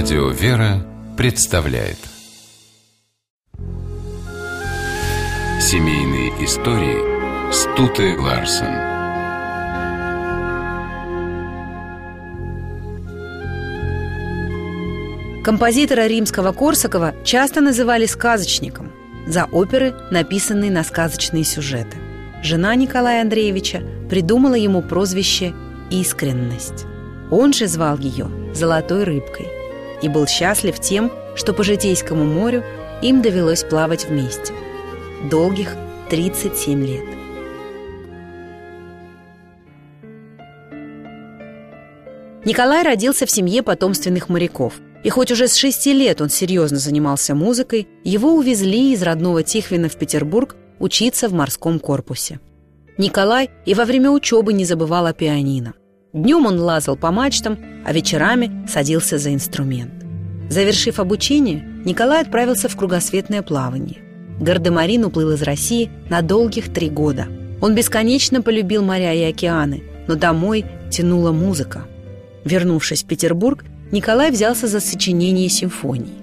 Радио 0.00 0.28
«Вера» 0.28 0.86
представляет 1.16 1.98
Семейные 5.60 6.28
истории 6.44 7.52
Стуты 7.52 8.16
Ларсен 8.16 8.76
Композитора 15.42 16.06
римского 16.06 16.52
Корсакова 16.52 17.16
часто 17.24 17.60
называли 17.60 18.06
сказочником 18.06 18.92
за 19.26 19.46
оперы, 19.46 19.96
написанные 20.12 20.70
на 20.70 20.84
сказочные 20.84 21.42
сюжеты. 21.42 21.96
Жена 22.44 22.76
Николая 22.76 23.22
Андреевича 23.22 23.82
придумала 24.08 24.54
ему 24.54 24.80
прозвище 24.80 25.54
«Искренность». 25.90 26.86
Он 27.32 27.52
же 27.52 27.66
звал 27.66 27.98
ее 27.98 28.28
«Золотой 28.54 29.02
рыбкой» 29.02 29.57
и 30.02 30.08
был 30.08 30.26
счастлив 30.26 30.78
тем, 30.78 31.10
что 31.34 31.52
по 31.52 31.62
Житейскому 31.62 32.24
морю 32.24 32.64
им 33.02 33.22
довелось 33.22 33.64
плавать 33.64 34.06
вместе. 34.06 34.52
Долгих 35.30 35.76
37 36.10 36.86
лет. 36.86 37.04
Николай 42.44 42.82
родился 42.82 43.26
в 43.26 43.30
семье 43.30 43.62
потомственных 43.62 44.28
моряков. 44.28 44.74
И 45.04 45.10
хоть 45.10 45.30
уже 45.30 45.48
с 45.48 45.54
шести 45.54 45.92
лет 45.92 46.20
он 46.20 46.28
серьезно 46.28 46.78
занимался 46.78 47.34
музыкой, 47.34 47.88
его 48.04 48.34
увезли 48.34 48.92
из 48.92 49.02
родного 49.02 49.42
Тихвина 49.42 49.88
в 49.88 49.96
Петербург 49.96 50.56
учиться 50.78 51.28
в 51.28 51.34
морском 51.34 51.78
корпусе. 51.78 52.40
Николай 52.96 53.50
и 53.64 53.74
во 53.74 53.84
время 53.84 54.10
учебы 54.10 54.52
не 54.52 54.64
забывал 54.64 55.06
о 55.06 55.12
пианино. 55.12 55.74
Днем 56.12 56.46
он 56.46 56.58
лазал 56.58 56.96
по 56.96 57.12
мачтам, 57.12 57.58
а 57.84 57.92
вечерами 57.92 58.66
садился 58.66 59.18
за 59.18 59.32
инструмент. 59.34 59.97
Завершив 60.48 60.98
обучение, 60.98 61.64
Николай 61.84 62.22
отправился 62.22 62.68
в 62.68 62.76
кругосветное 62.76 63.42
плавание. 63.42 63.98
Гардемарин 64.40 65.04
уплыл 65.04 65.32
из 65.32 65.42
России 65.42 65.90
на 66.08 66.22
долгих 66.22 66.72
три 66.72 66.88
года. 66.88 67.26
Он 67.60 67.74
бесконечно 67.74 68.40
полюбил 68.40 68.82
моря 68.82 69.12
и 69.12 69.22
океаны, 69.22 69.82
но 70.06 70.14
домой 70.14 70.64
тянула 70.90 71.32
музыка. 71.32 71.84
Вернувшись 72.44 73.02
в 73.02 73.06
Петербург, 73.06 73.64
Николай 73.90 74.30
взялся 74.30 74.66
за 74.68 74.80
сочинение 74.80 75.48
симфоний. 75.48 76.14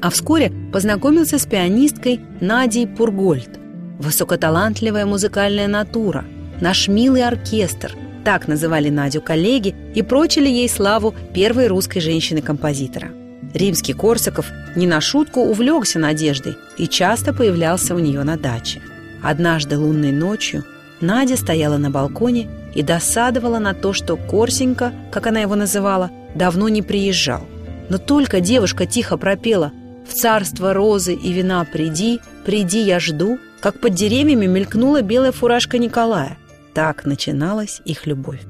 А 0.00 0.10
вскоре 0.10 0.52
познакомился 0.72 1.38
с 1.38 1.46
пианисткой 1.46 2.20
Надей 2.40 2.86
Пургольд. 2.86 3.58
Высокоталантливая 3.98 5.04
музыкальная 5.04 5.68
натура, 5.68 6.24
наш 6.60 6.88
милый 6.88 7.22
оркестр– 7.22 7.94
так 8.24 8.48
называли 8.48 8.90
Надю 8.90 9.22
коллеги 9.22 9.74
и 9.94 10.02
прочили 10.02 10.48
ей 10.48 10.68
славу 10.68 11.14
первой 11.34 11.68
русской 11.68 12.00
женщины-композитора. 12.00 13.08
Римский 13.54 13.94
Корсаков 13.94 14.46
не 14.76 14.86
на 14.86 15.00
шутку 15.00 15.40
увлекся 15.40 15.98
Надеждой 15.98 16.56
и 16.78 16.86
часто 16.86 17.32
появлялся 17.32 17.94
у 17.94 17.98
нее 17.98 18.22
на 18.22 18.36
даче. 18.36 18.80
Однажды 19.22 19.76
лунной 19.76 20.12
ночью 20.12 20.64
Надя 21.00 21.36
стояла 21.36 21.76
на 21.76 21.90
балконе 21.90 22.48
и 22.74 22.82
досадовала 22.82 23.58
на 23.58 23.74
то, 23.74 23.92
что 23.92 24.16
Корсенька, 24.16 24.92
как 25.10 25.26
она 25.26 25.40
его 25.40 25.56
называла, 25.56 26.10
давно 26.34 26.68
не 26.68 26.82
приезжал. 26.82 27.46
Но 27.88 27.98
только 27.98 28.40
девушка 28.40 28.86
тихо 28.86 29.16
пропела 29.16 29.72
«В 30.08 30.14
царство 30.14 30.72
розы 30.72 31.14
и 31.14 31.32
вина 31.32 31.64
приди, 31.64 32.20
приди, 32.44 32.82
я 32.82 33.00
жду», 33.00 33.38
как 33.60 33.80
под 33.80 33.94
деревьями 33.94 34.46
мелькнула 34.46 35.02
белая 35.02 35.32
фуражка 35.32 35.78
Николая. 35.78 36.38
Так 36.72 37.04
начиналась 37.04 37.82
их 37.84 38.06
любовь. 38.06 38.40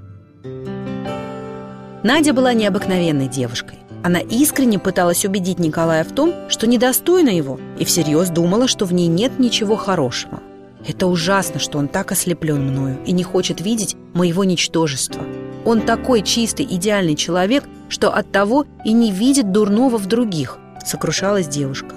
Надя 2.02 2.32
была 2.32 2.52
необыкновенной 2.52 3.28
девушкой. 3.28 3.79
Она 4.02 4.20
искренне 4.20 4.78
пыталась 4.78 5.24
убедить 5.24 5.58
Николая 5.58 6.04
в 6.04 6.12
том, 6.12 6.34
что 6.48 6.66
недостойна 6.66 7.28
его, 7.28 7.60
и 7.78 7.84
всерьез 7.84 8.30
думала, 8.30 8.66
что 8.66 8.86
в 8.86 8.94
ней 8.94 9.08
нет 9.08 9.38
ничего 9.38 9.76
хорошего. 9.76 10.40
Это 10.86 11.06
ужасно, 11.06 11.60
что 11.60 11.78
он 11.78 11.88
так 11.88 12.10
ослеплен 12.10 12.62
мною 12.62 12.98
и 13.04 13.12
не 13.12 13.22
хочет 13.22 13.60
видеть 13.60 13.96
моего 14.14 14.44
ничтожества. 14.44 15.22
Он 15.66 15.82
такой 15.82 16.22
чистый, 16.22 16.64
идеальный 16.64 17.16
человек, 17.16 17.64
что 17.90 18.10
от 18.10 18.32
того 18.32 18.64
и 18.84 18.92
не 18.92 19.12
видит 19.12 19.52
дурного 19.52 19.98
в 19.98 20.06
других, 20.06 20.58
сокрушалась 20.84 21.48
девушка. 21.48 21.96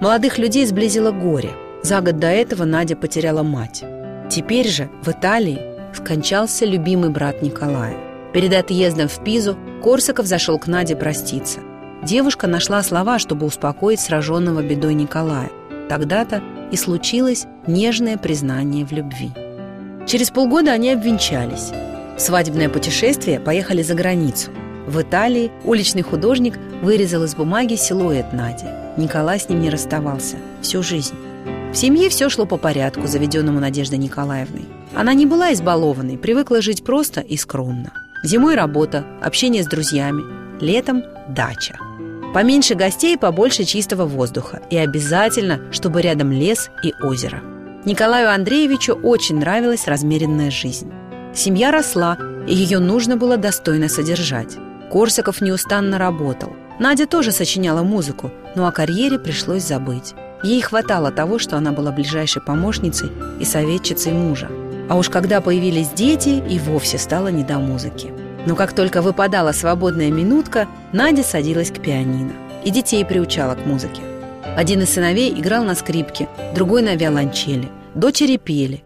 Молодых 0.00 0.38
людей 0.38 0.66
сблизило 0.66 1.12
горе. 1.12 1.50
За 1.82 2.00
год 2.00 2.18
до 2.18 2.26
этого 2.26 2.64
Надя 2.64 2.96
потеряла 2.96 3.44
мать. 3.44 3.84
Теперь 4.28 4.68
же 4.68 4.90
в 5.02 5.08
Италии 5.08 5.60
скончался 5.94 6.66
любимый 6.66 7.10
брат 7.10 7.42
Николая. 7.42 8.05
Перед 8.32 8.54
отъездом 8.54 9.08
в 9.08 9.22
Пизу 9.24 9.56
Корсаков 9.82 10.26
зашел 10.26 10.58
к 10.58 10.66
Наде 10.66 10.96
проститься. 10.96 11.60
Девушка 12.02 12.46
нашла 12.46 12.82
слова, 12.82 13.18
чтобы 13.18 13.46
успокоить 13.46 14.00
сраженного 14.00 14.62
бедой 14.62 14.94
Николая. 14.94 15.50
Тогда-то 15.88 16.42
и 16.70 16.76
случилось 16.76 17.46
нежное 17.66 18.16
признание 18.16 18.84
в 18.84 18.92
любви. 18.92 19.30
Через 20.06 20.30
полгода 20.30 20.72
они 20.72 20.90
обвенчались. 20.90 21.72
В 22.16 22.20
свадебное 22.20 22.68
путешествие 22.68 23.40
поехали 23.40 23.82
за 23.82 23.94
границу. 23.94 24.50
В 24.86 25.00
Италии 25.00 25.50
уличный 25.64 26.02
художник 26.02 26.58
вырезал 26.82 27.24
из 27.24 27.34
бумаги 27.34 27.74
силуэт 27.74 28.32
Нади. 28.32 28.66
Николай 28.96 29.40
с 29.40 29.48
ним 29.48 29.60
не 29.60 29.70
расставался 29.70 30.36
всю 30.62 30.82
жизнь. 30.82 31.14
В 31.72 31.74
семье 31.74 32.08
все 32.08 32.28
шло 32.28 32.46
по 32.46 32.56
порядку, 32.56 33.06
заведенному 33.06 33.60
Надеждой 33.60 33.98
Николаевной. 33.98 34.66
Она 34.94 35.12
не 35.12 35.26
была 35.26 35.52
избалованной, 35.52 36.16
привыкла 36.16 36.62
жить 36.62 36.84
просто 36.84 37.20
и 37.20 37.36
скромно. 37.36 37.92
Зимой 38.26 38.56
работа, 38.56 39.04
общение 39.22 39.62
с 39.62 39.68
друзьями, 39.68 40.24
летом 40.60 41.04
дача. 41.28 41.78
Поменьше 42.34 42.74
гостей, 42.74 43.16
побольше 43.16 43.62
чистого 43.62 44.04
воздуха. 44.04 44.62
И 44.68 44.76
обязательно, 44.76 45.60
чтобы 45.70 46.02
рядом 46.02 46.32
лес 46.32 46.70
и 46.82 46.92
озеро. 47.00 47.40
Николаю 47.84 48.30
Андреевичу 48.30 48.94
очень 48.94 49.38
нравилась 49.38 49.86
размеренная 49.86 50.50
жизнь. 50.50 50.92
Семья 51.34 51.70
росла, 51.70 52.18
и 52.48 52.52
ее 52.52 52.80
нужно 52.80 53.16
было 53.16 53.36
достойно 53.36 53.88
содержать. 53.88 54.56
Корсаков 54.90 55.40
неустанно 55.40 55.96
работал. 55.96 56.52
Надя 56.80 57.06
тоже 57.06 57.30
сочиняла 57.30 57.84
музыку, 57.84 58.32
но 58.56 58.66
о 58.66 58.72
карьере 58.72 59.20
пришлось 59.20 59.62
забыть. 59.62 60.14
Ей 60.42 60.60
хватало 60.62 61.12
того, 61.12 61.38
что 61.38 61.56
она 61.56 61.70
была 61.70 61.92
ближайшей 61.92 62.42
помощницей 62.42 63.12
и 63.38 63.44
советчицей 63.44 64.12
мужа. 64.12 64.50
А 64.88 64.96
уж 64.96 65.08
когда 65.10 65.40
появились 65.40 65.90
дети, 65.90 66.42
и 66.48 66.58
вовсе 66.58 66.98
стало 66.98 67.28
не 67.28 67.44
до 67.44 67.58
музыки. 67.58 68.12
Но 68.46 68.54
как 68.54 68.72
только 68.72 69.02
выпадала 69.02 69.52
свободная 69.52 70.10
минутка, 70.10 70.68
Надя 70.92 71.22
садилась 71.22 71.70
к 71.70 71.80
пианино 71.80 72.32
и 72.66 72.70
детей 72.70 73.04
приучала 73.04 73.54
к 73.54 73.64
музыке. 73.64 74.02
Один 74.56 74.82
из 74.82 74.92
сыновей 74.92 75.32
играл 75.32 75.62
на 75.62 75.76
скрипке, 75.76 76.28
другой 76.54 76.82
на 76.82 76.96
виолончели, 76.96 77.68
дочери 77.94 78.38
пели. 78.38 78.82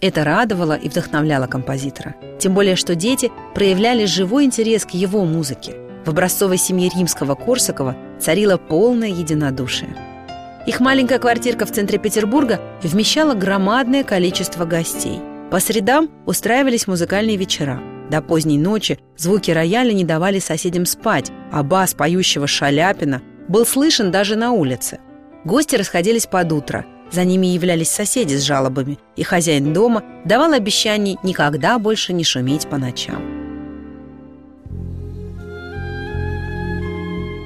Это 0.00 0.24
радовало 0.24 0.72
и 0.72 0.88
вдохновляло 0.88 1.46
композитора. 1.46 2.16
Тем 2.40 2.54
более, 2.54 2.74
что 2.74 2.96
дети 2.96 3.30
проявляли 3.54 4.04
живой 4.04 4.44
интерес 4.44 4.84
к 4.84 4.90
его 4.90 5.24
музыке. 5.24 5.76
В 6.04 6.10
образцовой 6.10 6.56
семье 6.56 6.88
римского 6.88 7.36
Корсакова 7.36 7.94
царило 8.18 8.56
полное 8.56 9.08
единодушие. 9.08 9.94
Их 10.66 10.80
маленькая 10.80 11.18
квартирка 11.18 11.66
в 11.66 11.72
центре 11.72 11.98
Петербурга 11.98 12.60
вмещала 12.82 13.34
громадное 13.34 14.02
количество 14.02 14.64
гостей. 14.64 15.20
По 15.50 15.58
средам 15.58 16.10
устраивались 16.26 16.86
музыкальные 16.86 17.36
вечера. 17.36 17.82
До 18.08 18.22
поздней 18.22 18.58
ночи 18.58 19.00
звуки 19.16 19.50
рояля 19.50 19.92
не 19.92 20.04
давали 20.04 20.38
соседям 20.38 20.86
спать, 20.86 21.32
а 21.50 21.64
бас 21.64 21.92
поющего 21.92 22.46
Шаляпина 22.46 23.20
был 23.48 23.66
слышен 23.66 24.12
даже 24.12 24.36
на 24.36 24.52
улице. 24.52 25.00
Гости 25.44 25.74
расходились 25.74 26.26
под 26.26 26.52
утро. 26.52 26.86
За 27.10 27.24
ними 27.24 27.48
являлись 27.48 27.90
соседи 27.90 28.34
с 28.36 28.42
жалобами, 28.42 28.98
и 29.16 29.24
хозяин 29.24 29.72
дома 29.72 30.04
давал 30.24 30.52
обещание 30.52 31.16
никогда 31.24 31.80
больше 31.80 32.12
не 32.12 32.22
шуметь 32.22 32.68
по 32.68 32.78
ночам. 32.78 33.20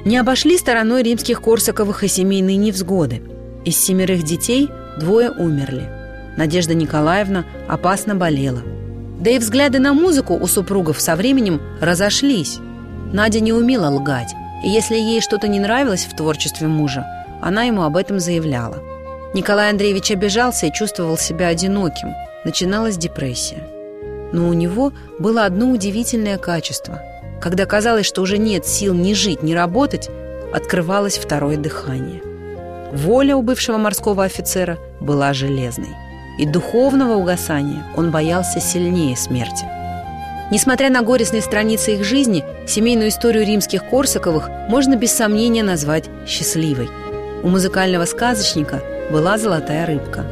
Не 0.05 0.19
обошли 0.19 0.59
стороной 0.59 1.03
римских 1.03 1.41
Корсаковых 1.41 2.05
и 2.05 2.09
семейные 2.09 2.59
невзгоды. 2.59 3.23
Из 3.65 3.83
семерых 3.83 4.23
детей 4.25 4.69
двое 5.01 5.31
умерли. 5.31 6.04
Надежда 6.37 6.75
Николаевна 6.75 7.45
опасно 7.69 8.15
болела. 8.15 8.63
Да 9.21 9.31
и 9.31 9.39
взгляды 9.39 9.79
на 9.79 9.95
музыку 9.95 10.35
у 10.35 10.47
супругов 10.47 11.01
со 11.01 11.17
временем 11.17 11.61
разошлись. 11.81 12.59
Надя 13.13 13.41
не 13.41 13.53
умела 13.53 13.89
лгать, 13.89 14.35
и 14.65 14.69
если 14.69 14.97
ей 14.97 15.21
что-то 15.21 15.49
не 15.49 15.61
нравилось 15.61 16.05
в 16.05 16.17
творчестве 16.17 16.67
мужа, 16.67 17.07
она 17.41 17.65
ему 17.65 17.83
об 17.83 17.97
этом 17.97 18.19
заявляла. 18.19 18.79
Николай 19.35 19.71
Андреевич 19.71 20.11
обижался 20.11 20.67
и 20.67 20.73
чувствовал 20.73 21.17
себя 21.17 21.49
одиноким. 21.49 22.15
Начиналась 22.45 22.97
депрессия. 22.97 23.67
Но 24.33 24.49
у 24.49 24.53
него 24.53 24.93
было 25.19 25.45
одно 25.45 25.71
удивительное 25.71 26.39
качество– 26.39 27.01
когда 27.45 27.67
казалось, 27.67 28.07
что 28.07 28.23
уже 28.23 28.39
нет 28.39 28.65
сил 28.67 28.95
ни 28.95 29.13
жить, 29.13 29.43
ни 29.43 29.53
работать, 29.53 30.09
открывалось 30.55 31.19
второе 31.19 31.59
дыхание. 31.59 32.23
Воля 32.91 33.37
у 33.37 33.43
бывшего 33.43 33.77
морского 33.77 34.25
офицера 34.25 34.79
была 34.99 35.35
железной. 35.35 35.91
И 36.39 36.47
духовного 36.47 37.15
угасания 37.15 37.85
он 37.97 38.11
боялся 38.11 38.61
сильнее 38.61 39.17
смерти. 39.17 39.65
Несмотря 40.51 40.91
на 40.91 41.03
горестные 41.03 41.43
страницы 41.43 41.95
их 41.95 42.05
жизни, 42.05 42.45
семейную 42.67 43.09
историю 43.09 43.47
римских 43.47 43.89
Корсаковых 43.89 44.49
можно 44.69 44.97
без 44.97 45.13
сомнения 45.13 45.63
назвать 45.63 46.11
счастливой. 46.27 46.89
У 47.43 47.49
музыкального 47.49 48.05
сказочника 48.05 48.83
была 49.11 49.39
золотая 49.39 49.87
рыбка. 49.87 50.25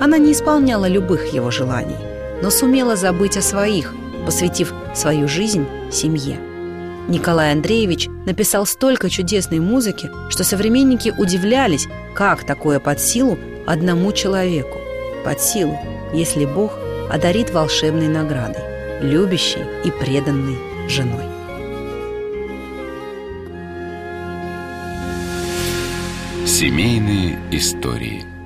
Она 0.00 0.16
не 0.18 0.32
исполняла 0.32 0.86
любых 0.86 1.32
его 1.32 1.50
желаний, 1.50 1.96
но 2.42 2.50
сумела 2.50 2.96
забыть 2.96 3.36
о 3.36 3.42
своих, 3.42 3.94
посвятив 4.24 4.72
свою 4.94 5.28
жизнь 5.28 5.66
семье. 5.90 6.38
Николай 7.08 7.52
Андреевич 7.52 8.08
написал 8.26 8.66
столько 8.66 9.08
чудесной 9.08 9.60
музыки, 9.60 10.10
что 10.28 10.44
современники 10.44 11.12
удивлялись, 11.16 11.86
как 12.14 12.44
такое 12.44 12.80
под 12.80 13.00
силу 13.00 13.38
одному 13.66 14.12
человеку. 14.12 14.78
Под 15.24 15.40
силу, 15.40 15.78
если 16.12 16.44
Бог 16.44 16.72
одарит 17.10 17.50
волшебной 17.50 18.08
наградой, 18.08 18.62
любящей 19.00 19.64
и 19.84 19.90
преданной 19.90 20.56
женой. 20.88 21.24
Семейные 26.46 27.38
истории– 27.50 28.24